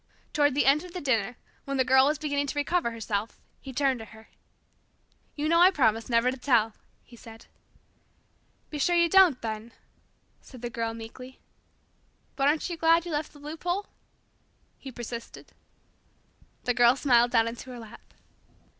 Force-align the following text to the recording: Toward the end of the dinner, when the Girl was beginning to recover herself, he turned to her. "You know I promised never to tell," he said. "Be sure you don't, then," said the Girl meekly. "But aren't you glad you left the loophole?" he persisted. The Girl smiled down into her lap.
Toward 0.33 0.55
the 0.55 0.65
end 0.65 0.83
of 0.83 0.93
the 0.93 0.99
dinner, 0.99 1.37
when 1.65 1.77
the 1.77 1.85
Girl 1.85 2.07
was 2.07 2.17
beginning 2.17 2.47
to 2.47 2.57
recover 2.57 2.89
herself, 2.89 3.39
he 3.59 3.71
turned 3.71 3.99
to 3.99 4.05
her. 4.05 4.29
"You 5.35 5.47
know 5.47 5.61
I 5.61 5.69
promised 5.69 6.09
never 6.09 6.31
to 6.31 6.37
tell," 6.37 6.73
he 7.03 7.15
said. 7.15 7.45
"Be 8.71 8.79
sure 8.79 8.95
you 8.95 9.07
don't, 9.07 9.39
then," 9.43 9.73
said 10.41 10.63
the 10.63 10.71
Girl 10.71 10.95
meekly. 10.95 11.39
"But 12.35 12.47
aren't 12.47 12.67
you 12.67 12.77
glad 12.77 13.05
you 13.05 13.11
left 13.11 13.31
the 13.31 13.37
loophole?" 13.37 13.85
he 14.79 14.91
persisted. 14.91 15.51
The 16.63 16.73
Girl 16.73 16.95
smiled 16.95 17.29
down 17.29 17.47
into 17.47 17.69
her 17.69 17.77
lap. 17.77 18.15